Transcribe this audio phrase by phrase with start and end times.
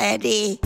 [0.00, 0.58] ARD.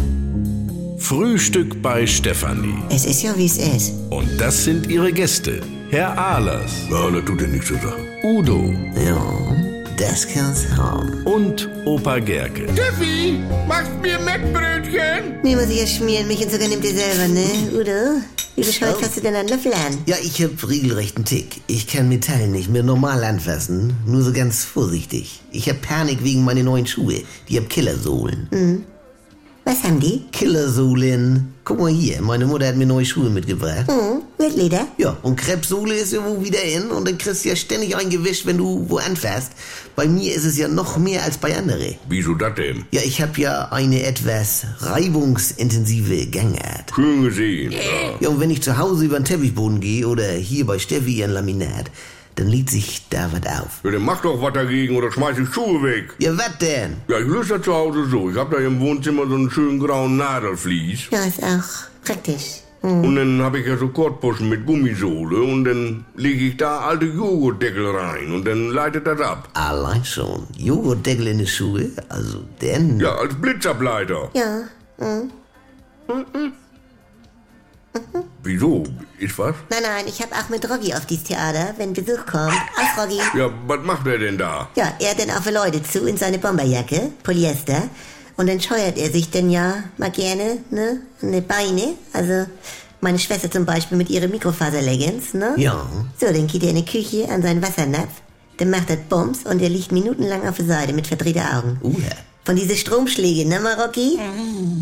[0.98, 2.78] Frühstück bei Stefanie.
[2.88, 3.92] Es ist ja, wie es ist.
[4.10, 5.60] Und das sind ihre Gäste.
[5.90, 6.70] Herr Ahlers.
[6.88, 8.04] Ja, das tut dir nichts zu sagen.
[8.22, 8.72] Udo.
[9.04, 9.56] Ja,
[9.98, 11.24] das kann's haben.
[11.24, 12.68] Und Opa Gerke.
[12.72, 15.40] Steffi, machst mir Mettbrötchen?
[15.42, 16.28] Nee, muss ich ja schmieren.
[16.28, 17.44] Mich und sogar nimmt ihr selber, ne?
[17.72, 18.22] Udo,
[18.54, 19.98] wie bescheuert hast du denn einen Löffel an?
[20.06, 21.60] Ja, ich hab regelrechten Tick.
[21.66, 25.40] Ich kann Metall nicht mehr normal anfassen, nur so ganz vorsichtig.
[25.50, 27.22] Ich hab Panik wegen meiner neuen Schuhe.
[27.48, 28.86] Die hab Killersohlen.
[29.66, 30.22] Was haben die?
[30.30, 31.54] Killersohlen.
[31.64, 33.86] Guck mal hier, meine Mutter hat mir neue Schuhe mitgebracht.
[33.88, 34.86] Hm, mit Leder?
[34.98, 38.44] Ja, und Krebssohle ist irgendwo wieder in und dann kriegst du ja ständig ein Gewisch,
[38.44, 39.52] wenn du wo anfährst.
[39.96, 41.94] Bei mir ist es ja noch mehr als bei anderen.
[42.06, 42.84] Wieso das denn?
[42.90, 46.92] Ja, ich hab ja eine etwas reibungsintensive Gangart.
[46.94, 47.72] Schön gesehen.
[47.72, 47.78] Ja.
[48.20, 51.30] Ja, und wenn ich zu Hause über den Teppichboden gehe oder hier bei Steffi ihren
[51.30, 51.90] Laminat,
[52.36, 53.80] dann liegt sich da was auf.
[53.84, 56.14] ja, dann mach doch was dagegen oder schmeiß die Schuhe weg.
[56.18, 56.96] Ja, was denn?
[57.08, 58.30] Ja, ich löse das zu Hause so.
[58.30, 61.10] Ich hab da im Wohnzimmer so einen schönen grauen Nadelflies.
[61.10, 62.60] Ja, ist auch praktisch.
[62.82, 67.06] Und dann habe ich ja so Kortbuschen mit Gummisohle und dann lege ich da alte
[67.06, 69.48] Joghurtdeckel rein und dann leitet das ab.
[69.54, 70.46] Allein schon.
[70.58, 71.88] Joghurtdeckel in die Schuhe?
[72.10, 73.00] Also, denn...
[73.00, 74.30] Ja, als Blitzableiter.
[74.34, 74.64] Ja,
[78.44, 78.84] Wieso?
[79.18, 79.54] Ist was?
[79.70, 82.52] nein, nein, ich hab auch mit Roggi auf dieses Theater, wenn Besuch kommt.
[82.52, 83.18] Aus Roggi.
[83.36, 84.68] Ja, was macht er denn da?
[84.76, 87.84] Ja, er denn auf Leute zu in seine Bomberjacke, Polyester.
[88.36, 91.94] Und dann scheuert er sich denn ja mal gerne, ne, an die Beine.
[92.12, 92.46] Also,
[93.00, 95.54] meine Schwester zum Beispiel mit ihren Mikrofaserleggings, ne?
[95.56, 95.86] Ja.
[96.20, 98.12] So, dann geht er in die Küche an seinen Wassernapf.
[98.58, 101.78] Dann macht er Bums und er liegt minutenlang auf der Seite mit verdrehten Augen.
[101.82, 102.10] Uha.
[102.44, 104.18] Von diese Stromschläge, ne, Marocki?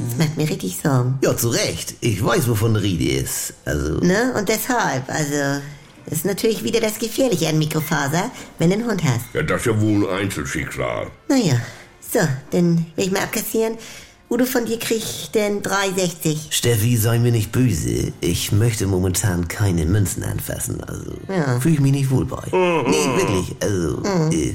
[0.09, 1.19] Das macht mir richtig Sorgen.
[1.23, 1.95] Ja, zu Recht.
[2.01, 3.55] Ich weiß, wovon Rede ist.
[3.65, 3.99] Also...
[4.01, 4.35] Ne?
[4.37, 5.61] Und deshalb, also,
[6.07, 9.27] das ist natürlich wieder das Gefährliche an Mikrofaser, wenn du einen Hund hast.
[9.33, 11.07] Ja, das ist ja wohl ein Einzelschicksal.
[11.29, 11.55] Naja,
[12.13, 12.19] so,
[12.51, 13.75] dann will ich mal abkassieren.
[14.29, 16.37] Udo von dir kriegt denn 3,60.
[16.51, 18.13] Steffi, sei mir nicht böse.
[18.21, 20.83] Ich möchte momentan keine Münzen anfassen.
[20.83, 21.61] Also, Ja.
[21.61, 22.43] fühle ich mich nicht wohl bei.
[22.51, 23.55] Nee, wirklich.
[23.61, 24.03] Also,
[24.35, 24.55] äh,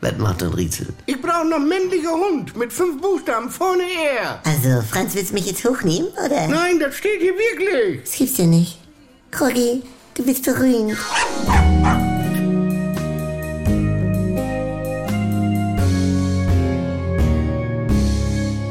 [0.00, 0.86] was macht ein Rätsel?
[1.06, 4.40] Ich brauche noch männlicher Hund mit fünf Buchstaben vorne R.
[4.44, 6.48] Also, Franz, willst du mich jetzt hochnehmen, oder?
[6.48, 8.02] Nein, das steht hier wirklich.
[8.02, 8.78] Das gibt's ja nicht.
[9.30, 9.82] Kroggi,
[10.14, 10.96] du bist berühmt.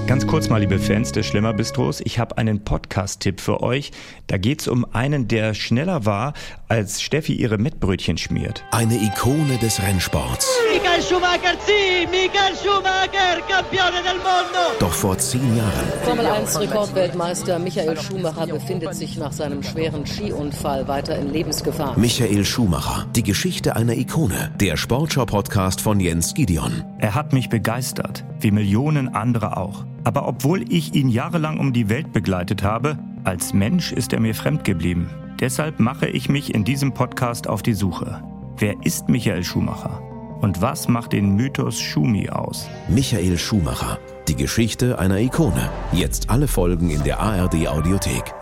[0.05, 3.91] Ganz kurz mal, liebe Fans des Schlemmer Bistros, ich habe einen Podcast-Tipp für euch.
[4.25, 6.33] Da geht's um einen, der schneller war,
[6.69, 8.63] als Steffi ihre Mettbrötchen schmiert.
[8.71, 10.47] Eine Ikone des Rennsports.
[10.71, 14.77] Michael Schumacher, sì, Michael Schumacher, campione del mondo!
[14.79, 20.87] Doch vor zehn Jahren Formel 1 Rekordweltmeister Michael Schumacher befindet sich nach seinem schweren Skiunfall
[20.87, 21.97] weiter in Lebensgefahr.
[21.97, 23.07] Michael Schumacher.
[23.15, 24.51] Die Geschichte einer Ikone.
[24.59, 26.83] Der Sportschau-Podcast von Jens Gideon.
[26.99, 29.85] Er hat mich begeistert, wie Millionen andere auch.
[30.03, 34.35] Aber obwohl ich ihn jahrelang um die Welt begleitet habe, als Mensch ist er mir
[34.35, 35.09] fremd geblieben.
[35.39, 38.23] Deshalb mache ich mich in diesem Podcast auf die Suche.
[38.57, 40.01] Wer ist Michael Schumacher?
[40.41, 42.69] Und was macht den Mythos Schumi aus?
[42.89, 43.99] Michael Schumacher.
[44.27, 45.69] Die Geschichte einer Ikone.
[45.91, 48.38] Jetzt alle Folgen in der ARD Audiothek.